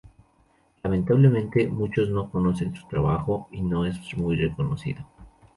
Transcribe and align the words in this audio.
Lamentablemente 0.81 1.67
muchos 1.67 2.09
no 2.09 2.27
conocen 2.31 2.75
su 2.75 2.87
trabajo 2.87 3.47
y 3.51 3.61
no 3.61 3.85
es 3.85 3.97
muy 4.17 4.35
reconocido. 4.35 5.05